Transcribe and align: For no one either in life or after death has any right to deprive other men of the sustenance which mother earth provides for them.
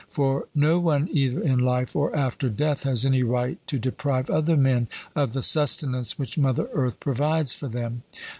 For 0.09 0.47
no 0.55 0.79
one 0.79 1.09
either 1.11 1.43
in 1.43 1.59
life 1.59 1.95
or 1.95 2.15
after 2.15 2.49
death 2.49 2.81
has 2.85 3.05
any 3.05 3.21
right 3.21 3.59
to 3.67 3.77
deprive 3.77 4.31
other 4.31 4.57
men 4.57 4.87
of 5.15 5.33
the 5.33 5.43
sustenance 5.43 6.17
which 6.17 6.39
mother 6.39 6.67
earth 6.73 6.99
provides 6.99 7.53
for 7.53 7.67
them. 7.67 8.01